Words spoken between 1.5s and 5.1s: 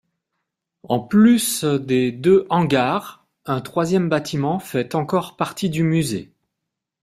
des deux hangars, un troisième bâtiment fait